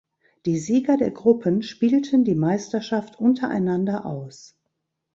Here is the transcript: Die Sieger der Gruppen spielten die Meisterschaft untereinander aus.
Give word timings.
Die 0.47 0.57
Sieger 0.57 0.97
der 0.97 1.11
Gruppen 1.11 1.61
spielten 1.61 2.23
die 2.23 2.33
Meisterschaft 2.33 3.19
untereinander 3.19 4.03
aus. 4.07 4.57